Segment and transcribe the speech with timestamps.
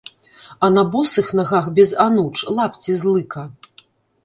[0.67, 3.43] А на босых нагах, без ануч, лапці з лыка.